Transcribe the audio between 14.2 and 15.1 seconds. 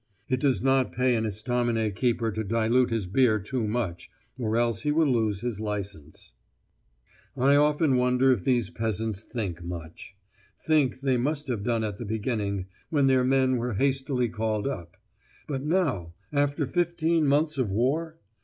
called up.